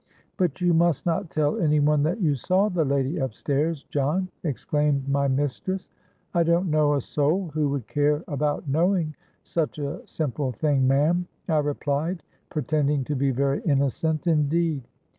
[0.35, 4.29] —'But you must not tell any one that you saw the lady up stairs, John,'
[4.43, 10.53] exclaimed my mistress.—'I don't know a soul who would care about knowing such a simple
[10.53, 14.81] thing, ma'am,' I replied, pretending to be very innocent indeed.